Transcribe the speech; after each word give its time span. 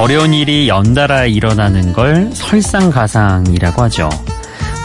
어려운 0.00 0.32
일이 0.32 0.66
연달아 0.66 1.26
일어나는 1.26 1.92
걸 1.92 2.30
설상가상이라고 2.32 3.82
하죠. 3.82 4.08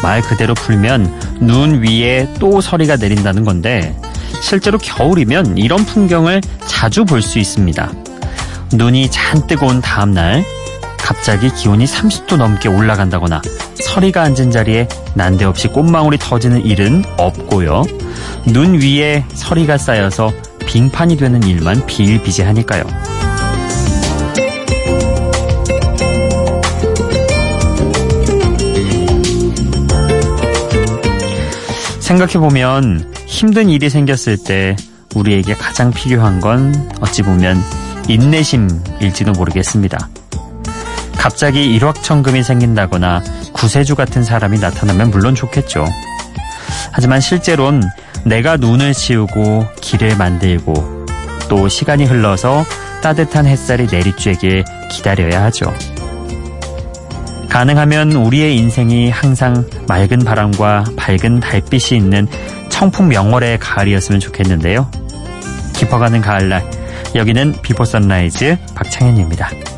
말 0.03 0.19
그대로 0.21 0.53
풀면 0.53 1.37
눈 1.39 1.81
위에 1.81 2.27
또 2.37 2.59
서리가 2.59 2.97
내린다는 2.97 3.45
건데 3.45 3.97
실제로 4.41 4.77
겨울이면 4.77 5.57
이런 5.57 5.85
풍경을 5.85 6.41
자주 6.65 7.05
볼 7.05 7.21
수 7.21 7.39
있습니다. 7.39 7.93
눈이 8.73 9.09
잔뜩 9.09 9.63
온 9.63 9.79
다음날 9.79 10.43
갑자기 10.97 11.49
기온이 11.49 11.85
30도 11.85 12.35
넘게 12.35 12.67
올라간다거나 12.67 13.41
서리가 13.75 14.21
앉은 14.21 14.51
자리에 14.51 14.89
난데없이 15.13 15.69
꽃망울이 15.69 16.17
터지는 16.17 16.65
일은 16.65 17.05
없고요. 17.15 17.85
눈 18.47 18.81
위에 18.81 19.23
서리가 19.33 19.77
쌓여서 19.77 20.33
빙판이 20.65 21.15
되는 21.15 21.41
일만 21.43 21.85
비일비재하니까요. 21.85 23.14
생각해보면 32.05 33.13
힘든 33.25 33.67
일이 33.67 33.89
생겼을 33.89 34.37
때 34.37 34.75
우리에게 35.15 35.55
가장 35.55 35.91
필요한 35.91 36.39
건 36.39 36.89
어찌 37.01 37.23
보면 37.23 37.59
인내심일지도 38.07 39.31
모르겠습니다. 39.31 40.07
갑자기 41.17 41.73
일확천금이 41.73 42.43
생긴다거나 42.43 43.23
구세주 43.53 43.95
같은 43.95 44.23
사람이 44.23 44.59
나타나면 44.59 45.09
물론 45.09 45.33
좋겠죠. 45.33 45.83
하지만 46.91 47.19
실제론 47.19 47.81
내가 48.23 48.57
눈을 48.57 48.93
치우고 48.93 49.65
길을 49.81 50.15
만들고 50.17 51.05
또 51.49 51.67
시간이 51.67 52.05
흘러서 52.05 52.65
따뜻한 53.01 53.47
햇살이 53.47 53.87
내리쬐길 53.87 54.63
기다려야 54.91 55.43
하죠. 55.45 55.73
가능하면 57.55 58.11
우리의 58.11 58.57
인생이 58.57 59.09
항상 59.09 59.65
맑은 59.87 60.19
바람과 60.19 60.83
밝은 60.97 61.39
달빛이 61.39 61.97
있는 61.97 62.27
청풍 62.67 63.07
명월의 63.07 63.59
가을이었으면 63.59 64.19
좋겠는데요. 64.19 64.91
깊어가는 65.73 66.19
가을날 66.19 66.69
여기는 67.15 67.55
Before 67.61 67.85
Sunrise 67.85 68.57
박창현입니다. 68.75 69.74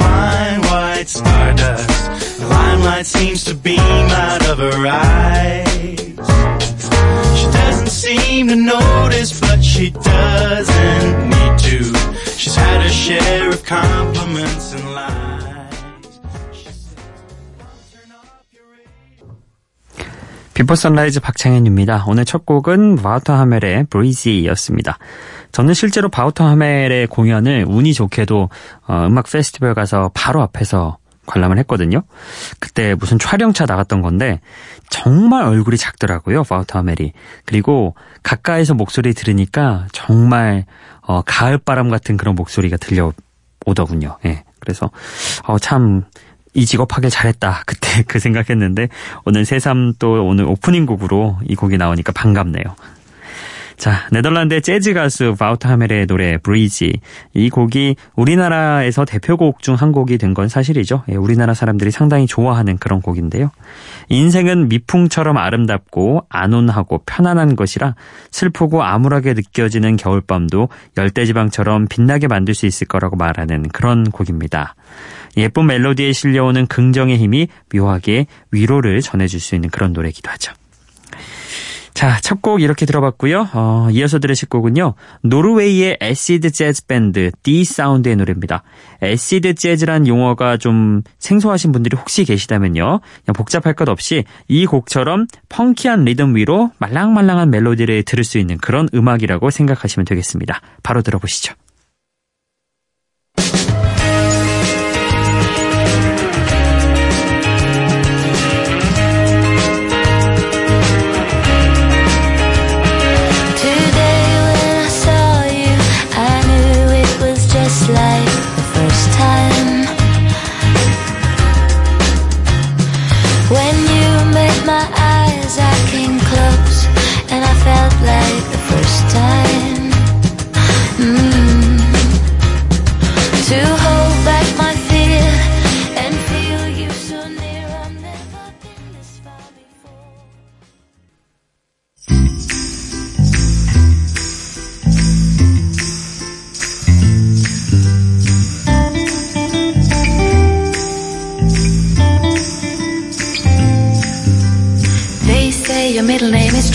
Fine 0.00 0.60
white 0.70 1.08
stardust. 1.08 1.88
The 2.40 2.46
limelight 2.46 3.06
seems 3.06 3.44
to 3.44 3.54
beam 3.54 3.78
out 3.78 4.42
of 4.48 4.58
her 4.58 4.86
eyes. 4.86 5.98
She 7.38 7.46
doesn't 7.52 7.90
seem 7.90 8.48
to 8.48 8.56
notice, 8.56 9.40
but 9.40 9.62
she 9.62 9.90
doesn't 9.90 11.28
need 11.28 11.54
to. 11.66 11.78
She's 12.36 12.56
had 12.56 12.82
her 12.82 12.88
share 12.88 13.48
of 13.50 13.64
compliments 13.64 14.72
and 14.74 14.84
lies. 14.94 15.28
비포 20.54 20.74
선라이즈 20.74 21.20
박창현입니다. 21.20 22.04
오늘 22.08 22.24
첫 22.24 22.44
곡은 22.44 22.96
바우터 22.96 23.32
하멜의 23.32 23.86
브리지였습니다. 23.90 24.98
저는 25.52 25.74
실제로 25.74 26.08
바우터 26.08 26.46
하멜의 26.46 27.06
공연을 27.08 27.64
운이 27.68 27.94
좋게도 27.94 28.48
어, 28.86 29.06
음악 29.06 29.30
페스티벌 29.30 29.74
가서 29.74 30.10
바로 30.14 30.42
앞에서 30.42 30.98
관람을 31.28 31.58
했거든요. 31.58 32.02
그때 32.58 32.94
무슨 32.94 33.18
촬영차 33.18 33.66
나갔던 33.66 34.02
건데 34.02 34.40
정말 34.88 35.44
얼굴이 35.44 35.76
작더라고요. 35.76 36.42
바우터 36.42 36.78
하멜이. 36.78 37.12
그리고 37.44 37.94
가까이서 38.22 38.74
목소리 38.74 39.12
들으니까 39.14 39.86
정말 39.92 40.64
어, 41.02 41.22
가을바람 41.22 41.90
같은 41.90 42.16
그런 42.16 42.34
목소리가 42.34 42.76
들려오더군요. 42.78 44.18
예. 44.24 44.44
그래서 44.58 44.90
어, 45.44 45.58
참이 45.58 46.02
직업 46.66 46.96
하길 46.96 47.10
잘했다. 47.10 47.62
그때 47.66 48.02
그 48.06 48.18
생각했는데 48.18 48.88
오늘 49.24 49.44
새삼 49.44 49.94
또 49.98 50.26
오늘 50.26 50.44
오프닝 50.46 50.86
곡으로 50.86 51.38
이 51.46 51.54
곡이 51.54 51.76
나오니까 51.76 52.12
반갑네요. 52.12 52.64
자, 53.78 54.08
네덜란드의 54.10 54.60
재즈 54.60 54.92
가수 54.92 55.36
바우터 55.38 55.68
하멜의 55.68 56.08
노래 56.08 56.36
브리지. 56.36 56.98
이 57.34 57.48
곡이 57.48 57.94
우리나라에서 58.16 59.04
대표곡 59.04 59.62
중 59.62 59.76
한 59.76 59.92
곡이 59.92 60.18
된 60.18 60.34
건 60.34 60.48
사실이죠. 60.48 61.04
예, 61.10 61.14
우리나라 61.14 61.54
사람들이 61.54 61.92
상당히 61.92 62.26
좋아하는 62.26 62.76
그런 62.78 63.00
곡인데요. 63.00 63.52
인생은 64.08 64.68
미풍처럼 64.68 65.36
아름답고 65.36 66.26
안온하고 66.28 67.02
편안한 67.06 67.54
것이라 67.54 67.94
슬프고 68.32 68.82
암울하게 68.82 69.34
느껴지는 69.34 69.96
겨울밤도 69.96 70.68
열대지방처럼 70.96 71.86
빛나게 71.88 72.26
만들 72.26 72.54
수 72.54 72.66
있을 72.66 72.88
거라고 72.88 73.14
말하는 73.14 73.68
그런 73.68 74.10
곡입니다. 74.10 74.74
예쁜 75.36 75.66
멜로디에 75.66 76.12
실려오는 76.12 76.66
긍정의 76.66 77.16
힘이 77.16 77.46
묘하게 77.72 78.26
위로를 78.50 79.00
전해줄 79.02 79.38
수 79.38 79.54
있는 79.54 79.70
그런 79.70 79.92
노래이기도 79.92 80.28
하죠. 80.32 80.52
자, 81.98 82.20
첫 82.20 82.42
곡 82.42 82.62
이렇게 82.62 82.86
들어봤고요. 82.86 83.48
어, 83.54 83.88
이어서 83.90 84.20
들으실 84.20 84.48
곡은요. 84.48 84.94
노르웨이의 85.22 85.98
acid 86.00 86.52
재즈 86.52 86.86
밴드 86.86 87.32
D 87.42 87.64
사운드의 87.64 88.14
노래입니다. 88.14 88.62
acid 89.02 89.54
재즈란 89.54 90.06
용어가 90.06 90.58
좀 90.58 91.02
생소하신 91.18 91.72
분들이 91.72 91.96
혹시 91.96 92.24
계시다면요. 92.24 93.00
복잡할 93.34 93.74
것 93.74 93.88
없이 93.88 94.22
이 94.46 94.64
곡처럼 94.64 95.26
펑키한 95.48 96.04
리듬 96.04 96.36
위로 96.36 96.70
말랑말랑한 96.78 97.50
멜로디를 97.50 98.04
들을 98.04 98.22
수 98.22 98.38
있는 98.38 98.58
그런 98.58 98.88
음악이라고 98.94 99.50
생각하시면 99.50 100.04
되겠습니다. 100.04 100.60
바로 100.84 101.02
들어보시죠. 101.02 101.54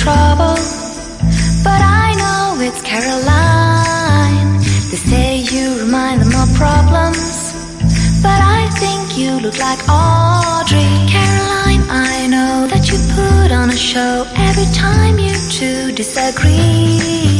Trouble, 0.04 0.60
but 1.64 1.80
I 1.80 2.12
know 2.20 2.60
it's 2.60 2.82
Caroline. 2.82 4.60
They 4.92 5.00
say 5.00 5.38
you 5.38 5.80
remind 5.80 6.20
them 6.20 6.34
of 6.44 6.54
problems, 6.58 7.54
but 8.22 8.40
I 8.60 8.68
think 8.82 9.18
you 9.18 9.40
look 9.40 9.58
like 9.60 9.80
Audrey. 9.88 10.84
Caroline, 11.08 11.84
I 11.88 12.28
know 12.28 12.68
that 12.68 12.92
you 12.92 12.98
put 13.16 13.54
on 13.54 13.70
a 13.70 13.78
show 13.78 14.26
every 14.36 14.68
time 14.74 15.20
you 15.20 15.34
two 15.50 15.94
disagree. 15.94 17.40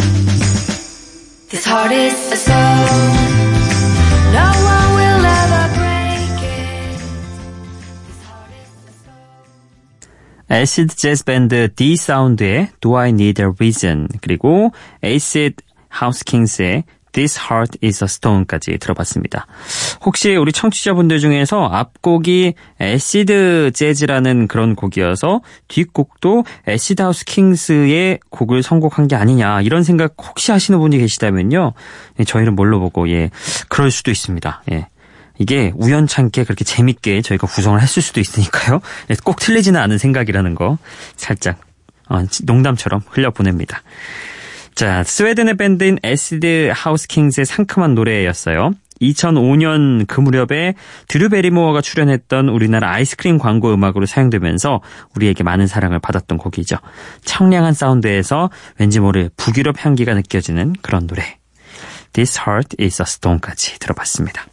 This 1.50 1.66
heart 1.66 1.92
is 1.92 2.16
a 2.32 2.38
stone, 2.38 3.23
acid 10.54 10.96
재즈 10.96 11.26
밴드 11.26 11.74
D 11.74 11.96
사운드의 11.96 12.70
Do 12.80 12.96
I 12.96 13.10
Need 13.10 13.42
a 13.42 13.48
Reason 13.58 14.08
그리고 14.22 14.72
에이시드 15.02 15.56
하우스 15.90 16.24
킹스의 16.24 16.84
This 17.12 17.40
Heart 17.40 17.80
is 17.84 18.04
a 18.04 18.06
Stone까지 18.06 18.78
들어봤습니다. 18.78 19.48
혹시 20.06 20.36
우리 20.36 20.52
청취자분들 20.52 21.20
중에서 21.20 21.66
앞곡이 21.66 22.54
acid 22.80 23.72
재즈라는 23.74 24.48
그런 24.48 24.76
곡이어서 24.76 25.42
뒷곡도 25.70 26.44
애시드 26.68 27.02
하우스 27.02 27.26
킹스의 27.26 28.20
곡을 28.30 28.62
선곡한 28.62 29.08
게 29.08 29.16
아니냐 29.16 29.62
이런 29.62 29.84
생각 29.84 30.14
혹시 30.22 30.52
하시는 30.52 30.80
분이 30.80 31.00
계시다면요. 31.00 31.74
예, 32.20 32.24
저희는 32.24 32.56
뭘로 32.56 32.80
보고 32.80 33.10
예 33.10 33.32
그럴 33.70 33.90
수도 33.90 34.12
있습니다. 34.12 34.62
예. 34.72 34.88
이게 35.38 35.72
우연찮게 35.76 36.44
그렇게 36.44 36.64
재밌게 36.64 37.22
저희가 37.22 37.48
구성을 37.48 37.80
했을 37.82 38.02
수도 38.02 38.20
있으니까요. 38.20 38.82
예, 39.10 39.16
꼭 39.24 39.40
틀리지는 39.40 39.80
않은 39.80 39.98
생각이라는 39.98 40.56
거 40.56 40.78
살짝 41.16 41.60
어, 42.10 42.24
농담처럼 42.44 43.02
흘려보냅니다. 43.10 43.82
자, 44.76 45.04
스웨덴의 45.04 45.58
밴드인 45.58 46.00
에시드 46.04 46.72
하우스 46.74 47.08
킹스의 47.08 47.46
상큼한 47.46 47.96
노래였어요. 47.96 48.74
2005년 49.02 50.08
그 50.08 50.22
무렵에 50.22 50.76
드류 51.08 51.30
베리모어가 51.30 51.82
출연했던 51.82 52.50
우리나라 52.50 52.92
아이스크림 52.92 53.38
광고 53.38 53.74
음악으로 53.74 54.06
사용되면서 54.06 54.82
우리에게 55.16 55.44
많은 55.44 55.68
사랑을 55.68 56.00
받았던 56.00 56.38
곡이죠. 56.38 56.78
청량한 57.26 57.74
사운드에서 57.74 58.50
왠지 58.80 59.00
모를 59.00 59.30
북유럽 59.36 59.84
향기가 59.86 60.14
느껴지는 60.14 60.74
그런 60.82 61.08
노래. 61.08 61.38
This 62.14 62.40
Heart 62.40 62.78
is 62.80 63.02
a 63.02 63.06
Stone까지 63.06 63.80
들어봤습니다. 63.80 64.46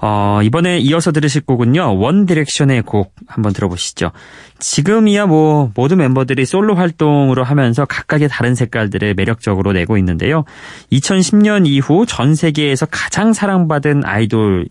어, 0.00 0.40
이번에 0.42 0.78
이어서 0.78 1.12
들으실 1.12 1.42
곡은요. 1.42 1.98
원 1.98 2.26
디렉션의 2.26 2.82
곡 2.82 3.14
한번 3.26 3.52
들어보시죠. 3.52 4.12
지금이야 4.58 5.26
뭐 5.26 5.70
모든 5.74 5.98
멤버들이 5.98 6.46
솔로 6.46 6.74
활동으로 6.74 7.44
하면서 7.44 7.84
각각의 7.84 8.28
다른 8.28 8.54
색깔들을 8.54 9.14
매력적으로 9.14 9.72
내고 9.72 9.96
있는데요. 9.98 10.44
2010년 10.92 11.66
이후 11.66 12.06
전 12.06 12.34
세계에서 12.34 12.86
가장 12.86 13.32
사랑받은 13.32 14.04
아이돌 14.04 14.66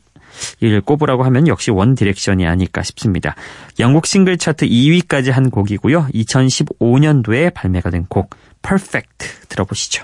을 0.63 0.81
꼽으라고 0.81 1.23
하면 1.23 1.47
역시 1.47 1.69
원 1.71 1.95
디렉션이 1.95 2.45
아닐까 2.47 2.81
싶습니다. 2.81 3.35
영국 3.79 4.05
싱글 4.05 4.37
차트 4.37 4.67
2위까지 4.67 5.31
한 5.31 5.49
곡이고요. 5.49 6.07
2015년도에 6.13 7.53
발매가 7.53 7.89
된 7.89 8.05
곡 8.07 8.29
Perfect 8.61 9.47
들어보시죠. 9.49 10.03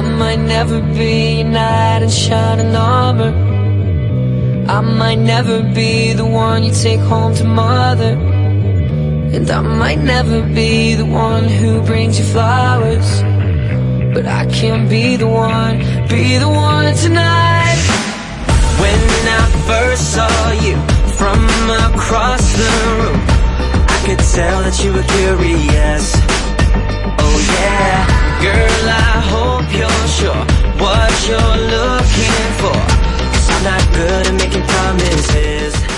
I 0.00 0.02
might 0.02 0.38
never 0.38 0.80
be 0.80 1.42
knight 1.42 2.00
in 2.02 2.08
shining 2.08 2.74
armor. 2.74 3.34
I 4.66 4.80
might 4.80 5.18
never 5.18 5.62
be 5.62 6.14
the 6.14 6.24
one 6.24 6.64
you 6.64 6.72
take 6.72 7.00
home 7.00 7.34
to 7.34 7.44
mother. 7.44 8.12
And 9.34 9.50
I 9.50 9.60
might 9.60 9.98
never 9.98 10.40
be 10.40 10.94
the 10.94 11.04
one 11.04 11.44
who 11.44 11.82
brings 11.82 12.18
you 12.18 12.24
flowers. 12.24 13.20
But 14.14 14.24
I 14.24 14.46
can 14.46 14.88
be 14.88 15.16
the 15.16 15.28
one, 15.28 15.80
be 16.08 16.38
the 16.38 16.48
one 16.48 16.94
tonight. 16.94 17.80
When 18.80 19.02
I 19.38 19.44
first 19.68 20.14
saw 20.14 20.52
you 20.66 20.76
from 21.18 21.44
across 21.92 22.44
the 22.56 22.70
room, 22.88 23.20
I 23.94 24.02
could 24.06 24.22
tell 24.32 24.62
that 24.62 24.82
you 24.82 24.94
were 24.94 25.08
curious. 25.18 26.39
Oh 27.18 27.36
yeah. 27.54 27.98
Girl, 28.44 28.84
I 28.88 29.20
hope 29.32 29.68
you're 29.72 30.06
sure 30.18 30.44
what 30.80 31.12
you're 31.28 31.58
looking 31.76 32.46
for. 32.60 32.80
I'm 33.52 33.62
not 33.64 33.84
good 33.94 34.26
at 34.28 34.34
making 34.34 34.66
promises. 34.66 35.89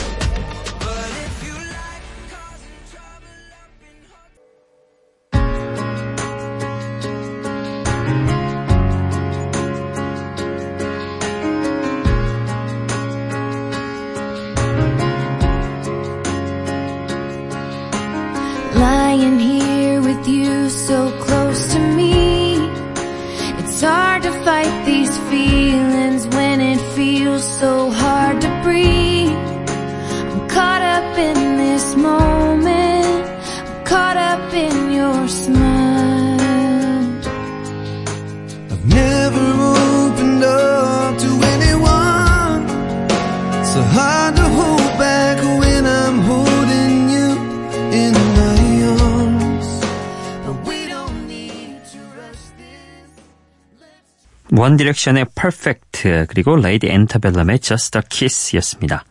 원 54.62 54.76
디렉션의 54.76 55.26
Perfect 55.34 56.26
그리고 56.28 56.54
레이디 56.54 56.86
엔터벨럼의 56.86 57.58
Just 57.58 57.98
a 57.98 58.02
Kiss였습니다. 58.08 59.04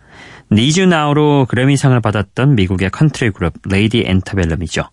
Need 0.50 0.80
You 0.80 1.04
Now로 1.05 1.46
그래미상을 1.50 2.00
받았던 2.00 2.56
미국의 2.56 2.90
컨트리 2.90 3.32
그룹 3.32 3.56
레이디 3.66 4.06
엔터벨럼이죠. 4.08 4.84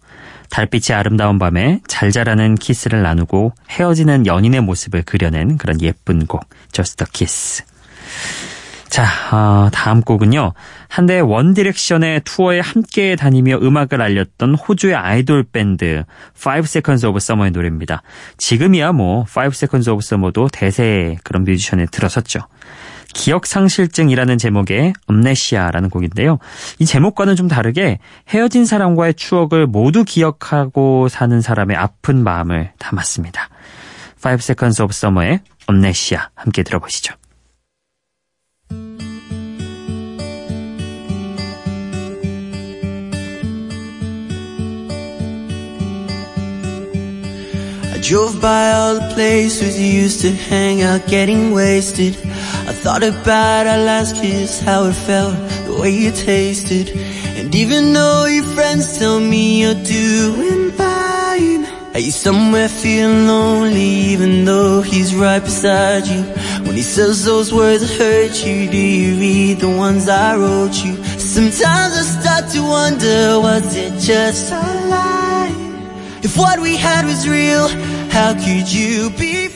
달빛이 0.51 0.97
아름다운 0.97 1.39
밤에 1.39 1.81
잘 1.87 2.11
자라는 2.11 2.57
키스를 2.57 3.03
나누고 3.03 3.53
헤어지는 3.71 4.27
연인의 4.27 4.63
모습을 4.63 5.03
그려낸 5.03 5.59
그런 5.59 5.81
예쁜 5.81 6.27
곡 6.27 6.45
a 7.05 7.07
Kiss. 7.13 7.63
자, 8.99 9.07
어, 9.31 9.71
다음 9.71 10.01
곡은요. 10.01 10.55
한때 10.89 11.21
원 11.21 11.55
디렉션의 11.55 12.23
투어에 12.25 12.59
함께 12.59 13.15
다니며 13.15 13.59
음악을 13.63 14.03
알렸던 14.03 14.57
호주의 14.57 14.97
아이돌 14.97 15.45
밴드 15.53 16.03
Five 16.37 16.65
Seconds 16.65 17.07
of 17.07 17.17
Summer의 17.19 17.53
노래입니다. 17.53 18.03
지금이야 18.39 18.91
뭐 18.91 19.25
Five 19.29 19.55
Seconds 19.55 19.89
of 19.89 20.01
Summer도 20.03 20.49
대세의 20.49 21.19
그런 21.23 21.45
뮤지션에 21.45 21.87
들어섰죠. 21.93 22.41
기억상실증이라는 23.15 24.37
제목의 24.37 24.95
엄네시아라는 25.07 25.91
곡인데요. 25.91 26.41
이 26.81 26.85
제목과는 26.85 27.37
좀 27.37 27.47
다르게 27.47 28.01
헤어진 28.31 28.67
사람과의 28.67 29.15
추억을 29.15 29.69
모두 29.69 30.03
기억하고 30.03 31.07
사는 31.09 31.41
사람의 31.41 31.77
아픈 31.77 32.25
마음을 32.25 32.73
담았습니다. 32.81 33.49
Five 34.19 34.43
Seconds 34.43 34.83
of 34.83 34.91
Summer의 34.93 35.39
엄네시아 35.69 36.31
함께 36.35 36.65
들어보시죠. 36.65 37.15
Drove 48.09 48.41
by 48.41 48.73
all 48.73 48.95
the 48.95 49.13
places 49.13 49.79
you 49.79 50.01
used 50.01 50.23
to 50.23 50.31
hang 50.31 50.81
out 50.81 51.07
getting 51.09 51.53
wasted. 51.53 52.17
I 52.67 52.73
thought 52.73 53.03
about 53.03 53.67
our 53.67 53.85
last 53.85 54.17
kiss, 54.17 54.63
how 54.63 54.87
it 54.87 54.95
felt, 54.95 55.37
the 55.67 55.77
way 55.79 55.91
you 55.91 56.11
tasted. 56.13 56.89
And 57.37 57.55
even 57.55 57.93
though 57.93 58.25
your 58.25 58.45
friends 58.55 58.99
tell 58.99 59.21
me 59.21 59.61
you're 59.61 59.85
doing 59.85 60.71
fine, 60.71 61.67
are 61.93 62.01
you 62.01 62.11
somewhere 62.11 62.71
feeling 62.71 63.27
lonely 63.27 63.91
even 64.15 64.47
though 64.47 64.81
he's 64.81 65.15
right 65.15 65.43
beside 65.43 66.07
you? 66.07 66.23
When 66.65 66.77
he 66.77 66.83
says 66.97 67.27
those 67.27 67.53
words 67.53 67.83
that 67.83 67.95
hurt 67.99 68.43
you, 68.43 68.71
do 68.71 68.79
you 68.79 69.21
read 69.21 69.59
the 69.59 69.69
ones 69.69 70.09
I 70.09 70.35
wrote 70.35 70.83
you? 70.83 70.95
Sometimes 71.19 71.93
I 71.93 72.05
start 72.21 72.51
to 72.53 72.63
wonder, 72.63 73.41
was 73.41 73.77
it 73.77 73.93
just 74.01 74.51
a 74.51 74.89
lie? 74.89 75.55
If 76.23 76.39
what 76.39 76.59
we 76.59 76.75
had 76.75 77.05
was 77.05 77.29
real, 77.29 77.69
how 78.11 78.33
could 78.35 78.73
you 78.73 79.11
be 79.11 79.49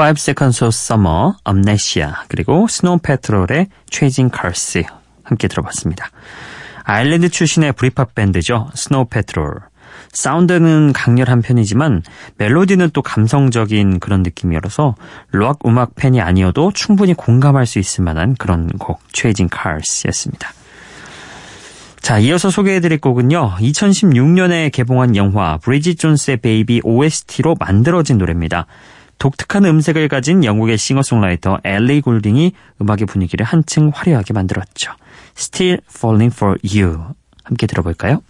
5 0.00 0.14
Seconds 0.16 0.64
of 0.64 0.68
Summer, 0.74 1.32
Amnesia, 1.46 2.12
그리고 2.28 2.66
스노우 2.66 3.00
패트롤의 3.02 3.66
Chasing 3.90 4.34
Cars 4.34 4.82
함께 5.22 5.46
들어봤습니다. 5.46 6.10
아일랜드 6.84 7.28
출신의 7.28 7.74
브리팝 7.74 8.14
밴드죠. 8.14 8.70
스노우 8.74 9.08
패트롤. 9.10 9.60
사운드는 10.12 10.94
강렬한 10.94 11.42
편이지만 11.42 12.02
멜로디는 12.38 12.90
또 12.94 13.02
감성적인 13.02 14.00
그런 14.00 14.22
느낌이어서 14.22 14.94
록 15.32 15.66
음악 15.66 15.94
팬이 15.96 16.22
아니어도 16.22 16.72
충분히 16.72 17.12
공감할 17.12 17.66
수 17.66 17.78
있을 17.78 18.02
만한 18.02 18.34
그런 18.36 18.68
곡 18.68 19.00
Chasing 19.12 19.54
Cars였습니다. 19.54 20.54
자, 22.00 22.18
이어서 22.18 22.48
소개해드릴 22.48 23.02
곡은요. 23.02 23.56
2016년에 23.60 24.72
개봉한 24.72 25.14
영화 25.16 25.58
브리짓 25.58 25.98
존스의 25.98 26.38
베이비 26.38 26.80
OST로 26.84 27.56
만들어진 27.60 28.16
노래입니다. 28.16 28.66
독특한 29.20 29.66
음색을 29.66 30.08
가진 30.08 30.44
영국의 30.44 30.78
싱어송라이터 30.78 31.60
엘리 31.62 32.00
골딩이 32.00 32.52
음악의 32.80 33.04
분위기를 33.06 33.44
한층 33.44 33.92
화려하게 33.94 34.32
만들었죠. 34.32 34.92
Still 35.36 35.78
Falling 35.94 36.34
for 36.34 36.58
You. 36.64 37.04
함께 37.44 37.66
들어볼까요? 37.66 38.22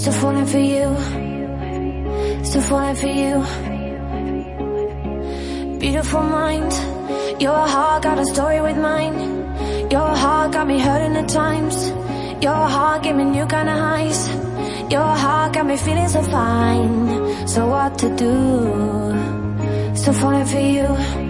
Still 0.00 0.14
falling 0.14 0.46
for 0.46 0.58
you. 0.58 0.96
Still 2.42 2.62
falling 2.62 2.96
for 2.96 3.12
you. 3.22 3.34
Beautiful 5.78 6.22
mind. 6.22 6.72
Your 7.38 7.66
heart 7.68 8.04
got 8.04 8.18
a 8.18 8.24
story 8.24 8.62
with 8.62 8.78
mine. 8.78 9.18
Your 9.90 10.08
heart 10.22 10.52
got 10.52 10.66
me 10.66 10.78
hurting 10.78 11.16
at 11.16 11.28
times. 11.28 11.90
Your 12.42 12.64
heart 12.74 13.02
gave 13.02 13.14
me 13.14 13.24
new 13.24 13.44
kind 13.44 13.68
of 13.68 13.78
highs. 13.78 14.26
Your 14.90 15.14
heart 15.24 15.52
got 15.52 15.66
me 15.66 15.76
feeling 15.76 16.08
so 16.08 16.22
fine. 16.22 17.46
So 17.46 17.66
what 17.66 17.98
to 17.98 18.08
do? 18.16 18.34
Still 19.96 20.14
falling 20.14 20.46
for 20.46 20.60
you. 20.60 21.29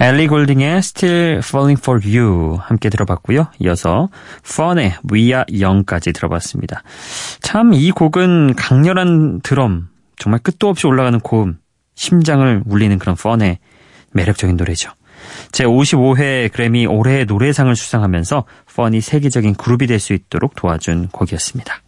엘리 0.00 0.28
골딩의 0.28 0.76
Still 0.78 1.38
Falling 1.38 1.80
for 1.80 2.00
You 2.04 2.58
함께 2.60 2.88
들어봤고요. 2.88 3.48
이어서 3.58 4.08
펀의 4.56 4.94
We 5.12 5.24
Are 5.32 5.44
Young까지 5.50 6.12
들어봤습니다. 6.12 6.82
참 7.40 7.72
이 7.74 7.90
곡은 7.90 8.54
강렬한 8.54 9.40
드럼, 9.42 9.88
정말 10.16 10.38
끝도 10.40 10.68
없이 10.68 10.86
올라가는 10.86 11.18
고음, 11.18 11.58
심장을 11.96 12.62
울리는 12.64 12.96
그런 12.98 13.16
펀의 13.16 13.58
매력적인 14.12 14.56
노래죠. 14.56 14.92
제55회 15.50 16.52
그래미 16.52 16.86
올해의 16.86 17.24
노래상을 17.26 17.74
수상하면서 17.74 18.44
펀이 18.76 19.00
세계적인 19.00 19.56
그룹이 19.56 19.88
될 19.88 19.98
수 19.98 20.12
있도록 20.12 20.54
도와준 20.54 21.08
곡이었습니다. 21.08 21.82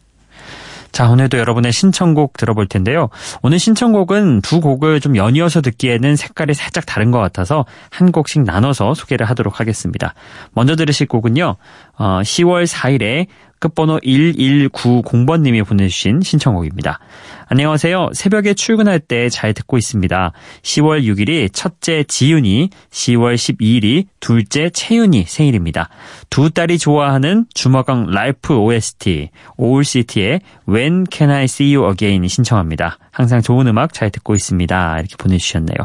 자, 1.01 1.09
오늘도 1.09 1.39
여러분의 1.39 1.73
신청곡 1.73 2.37
들어볼 2.37 2.67
텐데요. 2.67 3.09
오늘 3.41 3.59
신청곡은 3.59 4.43
두 4.43 4.61
곡을 4.61 5.01
좀 5.01 5.17
연이어서 5.17 5.63
듣기에는 5.63 6.15
색깔이 6.15 6.53
살짝 6.53 6.85
다른 6.85 7.11
것 7.11 7.19
같아서 7.19 7.65
한 7.89 8.13
곡씩 8.13 8.43
나눠서 8.43 8.93
소개를 8.93 9.25
하도록 9.31 9.59
하겠습니다. 9.59 10.13
먼저 10.53 10.77
들으실 10.77 11.07
곡은요, 11.07 11.57
어, 11.97 12.21
10월 12.23 12.67
4일에 12.67 13.29
끝번호 13.61 13.99
1190번님이 14.01 15.65
보내주신 15.67 16.23
신청곡입니다. 16.23 16.99
안녕하세요. 17.47 18.11
새벽에 18.15 18.55
출근할 18.55 19.01
때 19.01 19.29
잘 19.29 19.53
듣고 19.55 19.77
있습니다. 19.77 20.33
10월 20.63 21.05
6일이 21.05 21.51
첫째 21.53 22.05
지윤이, 22.05 22.71
10월 22.91 23.35
12일이 23.35 24.07
둘째 24.21 24.71
채윤이 24.71 25.25
생일입니다. 25.27 25.89
두 26.31 26.51
딸이 26.51 26.79
좋아하는 26.79 27.47
주먹왕 27.55 28.07
라이프 28.11 28.57
OST, 28.57 29.31
올시티의 29.57 30.41
When 30.69 31.07
Can 31.11 31.31
I 31.31 31.45
See 31.45 31.75
You 31.75 31.91
Again 31.91 32.27
신청합니다. 32.29 32.99
항상 33.11 33.43
좋은 33.43 33.67
음악 33.67 33.93
잘 33.93 34.11
듣고 34.11 34.35
있습니다. 34.35 34.99
이렇게 35.01 35.17
보내주셨네요. 35.17 35.77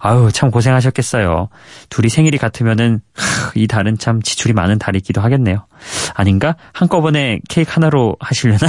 아유, 0.00 0.30
참 0.32 0.50
고생하셨겠어요. 0.50 1.48
둘이 1.88 2.08
생일이 2.08 2.38
같으면은, 2.38 3.00
하, 3.14 3.52
이 3.54 3.66
달은 3.66 3.98
참 3.98 4.20
지출이 4.20 4.52
많은 4.52 4.78
달이기도 4.78 5.20
하겠네요. 5.20 5.66
아닌가? 6.14 6.56
한꺼번에 6.72 7.40
케이크 7.48 7.70
하나로 7.72 8.16
하시려나? 8.20 8.66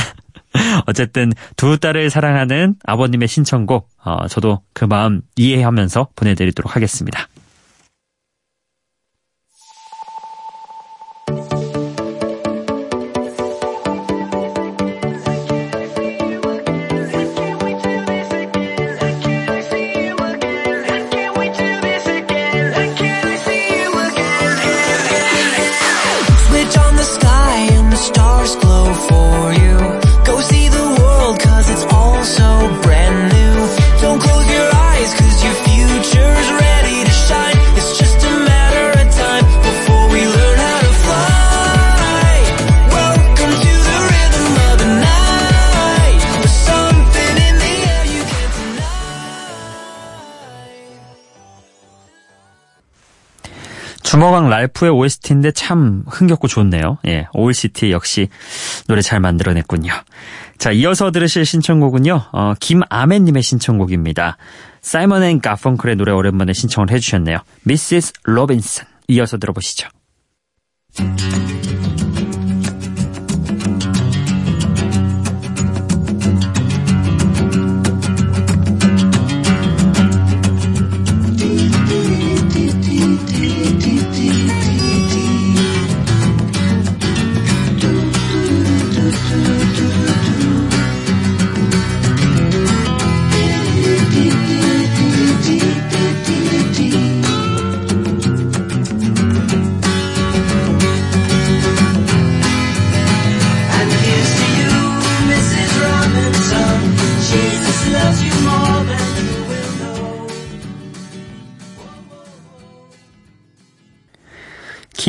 어쨌든 0.87 1.33
두 1.55 1.77
딸을 1.77 2.09
사랑하는 2.09 2.75
아버님의 2.85 3.27
신청곡 3.27 3.89
어, 4.03 4.27
저도 4.27 4.61
그 4.73 4.85
마음 4.85 5.21
이해하면서 5.35 6.09
보내드리도록 6.15 6.75
하겠습니다. 6.75 7.27
Stars 28.05 28.55
glow 28.57 28.93
for 29.09 29.53
you. 29.61 29.77
Go 30.29 30.39
see 30.41 30.67
the 30.69 30.87
world 30.99 31.39
cause 31.39 31.67
it's 31.73 31.85
all 31.91 32.23
so 32.23 32.49
brand 32.83 33.04
주먹왕 54.25 54.49
랄프의 54.49 54.91
OST인데 54.91 55.51
참 55.51 56.03
흥겹고 56.07 56.47
좋네요. 56.47 56.97
예, 57.05 57.27
Owl 57.33 57.58
City 57.58 57.91
역시 57.91 58.29
노래 58.87 59.01
잘 59.01 59.19
만들어냈군요. 59.19 59.91
자, 60.57 60.71
이어서 60.71 61.11
들으실 61.11 61.45
신청곡은요, 61.45 62.21
어, 62.31 62.53
김아멘님의 62.59 63.43
신청곡입니다. 63.43 64.37
사이먼 64.81 65.21
앤 65.21 65.41
가펑클의 65.41 65.97
노래 65.97 66.11
오랜만에 66.11 66.53
신청을 66.53 66.89
해주셨네요. 66.89 67.37
Mrs. 67.67 68.13
Robinson. 68.27 68.87
이어서 69.09 69.37
들어보시죠. 69.37 69.89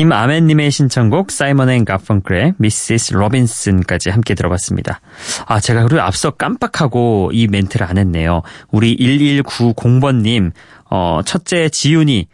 김아멘님의 0.07 0.71
신청곡 0.71 1.31
사이먼 1.31 1.69
앤 1.69 1.83
가펑클의 1.83 2.53
Mrs. 2.59 3.13
Robinson까지 3.13 4.09
함께 4.09 4.35
들어봤습니다. 4.35 5.01
아 5.45 5.59
제가 5.59 5.83
그리고 5.83 6.01
앞서 6.01 6.31
깜빡하고 6.31 7.31
이 7.33 7.47
멘트를 7.47 7.85
안 7.85 7.97
했네요. 7.97 8.41
우리 8.71 8.95
1190번님 8.95 10.53
어, 10.89 11.19
첫째 11.25 11.67
지윤이 11.67 12.27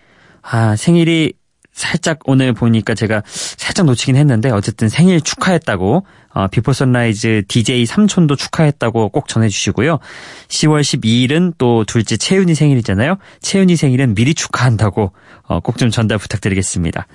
아 0.43 0.75
생일이 0.75 1.33
살짝 1.71 2.19
오늘 2.25 2.53
보니까 2.53 2.93
제가 2.93 3.23
살짝 3.25 3.87
놓치긴 3.87 4.17
했는데 4.17 4.51
어쨌든 4.51 4.87
생일 4.87 5.21
축하했다고 5.21 6.05
어, 6.33 6.47
비포 6.47 6.73
선라이즈 6.73 7.43
DJ 7.47 7.85
삼촌도 7.85 8.35
축하했다고 8.35 9.09
꼭 9.09 9.27
전해주시고요. 9.27 9.99
10월 10.47 10.81
12일은 10.81 11.53
또 11.57 11.83
둘째 11.85 12.17
채윤이 12.17 12.55
생일이잖아요. 12.55 13.17
채윤이 13.41 13.75
생일은 13.75 14.15
미리 14.15 14.33
축하한다고 14.33 15.11
어, 15.45 15.59
꼭 15.59 15.73
좀 15.83 15.89
전달 15.89 16.17
부탁드리겠습니다. 16.17 17.07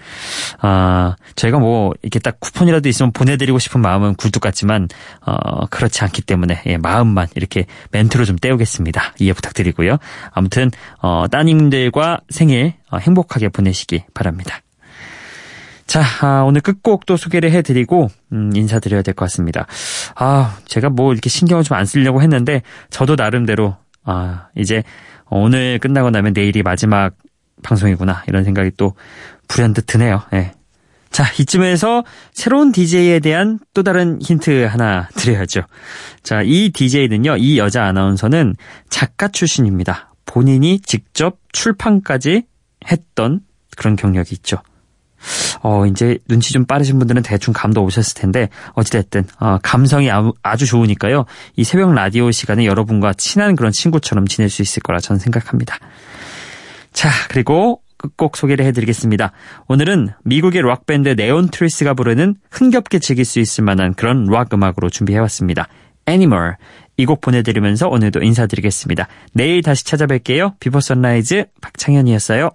아, 0.61 1.17
저희가 1.37 1.59
뭐 1.59 1.95
이렇게 2.03 2.19
딱 2.19 2.39
쿠폰이라도 2.41 2.89
있으면 2.89 3.13
보내드리고 3.13 3.59
싶은 3.59 3.81
마음은 3.81 4.15
굴뚝 4.17 4.43
같지만 4.43 4.89
어, 5.25 5.67
그렇지 5.67 6.05
않기 6.05 6.23
때문에 6.23 6.63
예, 6.67 6.77
마음만 6.77 7.29
이렇게 7.35 7.67
멘트로 7.91 8.25
좀 8.25 8.37
때우겠습니다. 8.37 9.15
이해 9.21 9.33
부탁드리고요. 9.33 9.99
아무튼 10.33 10.71
어, 11.01 11.27
따님들과 11.31 12.21
생일 12.29 12.75
어, 12.91 12.99
행복하게 12.99 13.49
보내시기 13.49 14.05
바랍니다. 14.15 14.61
자, 15.89 16.03
아, 16.21 16.43
오늘 16.43 16.61
끝곡도 16.61 17.17
소개를 17.17 17.51
해드리고 17.51 18.09
음, 18.33 18.51
인사드려야 18.55 19.03
될 19.03 19.15
것 19.15 19.25
같습니다. 19.25 19.67
아, 20.15 20.57
제가 20.67 20.91
뭐 20.91 21.13
이렇게 21.13 21.29
신경을 21.31 21.65
좀 21.65 21.77
안 21.79 21.87
쓰려고 21.87 22.21
했는데 22.23 22.63
저도 22.91 23.17
나름대로 23.17 23.77
아, 24.05 24.49
이제 24.55 24.83
오늘 25.31 25.79
끝나고 25.79 26.11
나면 26.11 26.35
내일이 26.35 26.63
마지막 26.63 27.15
방송이구나 27.63 28.25
이런 28.29 28.45
생각이 28.45 28.73
또 28.77 28.95
불현듯 29.49 29.87
드네요. 29.87 30.23
예. 30.35 30.53
자, 31.11 31.25
이쯤에서 31.41 32.05
새로운 32.35 32.71
DJ에 32.71 33.21
대한 33.21 33.59
또 33.73 33.83
다른 33.83 34.21
힌트 34.21 34.67
하나 34.67 35.09
드려야죠. 35.17 35.63
자, 36.23 36.43
이 36.45 36.71
DJ는요, 36.71 37.39
이 37.39 37.59
여자 37.59 37.85
아나운서는 37.87 38.55
작가 38.91 39.29
출신입니다. 39.29 40.13
본인이 40.27 40.81
직접 40.81 41.39
출판까지 41.53 42.43
했던 42.91 43.41
그런 43.77 43.97
경력이 43.97 44.35
있죠. 44.37 44.59
어, 45.63 45.87
이제 45.87 46.19
눈치 46.29 46.53
좀 46.53 46.65
빠르신 46.65 46.99
분들은 46.99 47.23
대충 47.23 47.53
감도 47.53 47.83
오셨을 47.85 48.15
텐데, 48.15 48.49
어찌됐든, 48.75 49.27
어, 49.41 49.59
감성이 49.63 50.11
아주 50.43 50.67
좋으니까요. 50.67 51.25
이 51.57 51.65
새벽 51.65 51.93
라디오 51.93 52.31
시간에 52.31 52.67
여러분과 52.67 53.13
친한 53.15 53.57
그런 53.57 53.73
친구처럼 53.73 54.27
지낼 54.27 54.49
수 54.51 54.63
있을 54.63 54.83
거라 54.83 55.01
저는 55.01 55.19
생각합니다. 55.19 55.79
자, 56.93 57.11
그리고 57.29 57.83
끝곡 57.97 58.37
소개를 58.37 58.65
해드리겠습니다. 58.67 59.33
오늘은 59.67 60.11
미국의 60.25 60.63
락밴드 60.63 61.11
네온 61.11 61.49
트리즈가 61.49 61.95
부르는 61.95 62.37
흥겹게 62.51 63.01
즐길 63.01 63.25
수 63.25 63.41
있을 63.41 63.65
만한 63.65 63.95
그런 63.95 64.27
락 64.27 64.55
음악으로 64.55 64.89
준비해왔습니다. 64.89 65.67
Animal. 66.09 66.55
이 66.97 67.07
곡 67.07 67.21
보내드리면서 67.21 67.89
오늘도 67.89 68.23
인사드리겠습니다. 68.23 69.07
내일 69.33 69.63
다시 69.63 69.85
찾아뵐게요. 69.85 70.59
비포 70.59 70.81
선라이즈 70.81 71.47
박창현이었어요. 71.61 72.51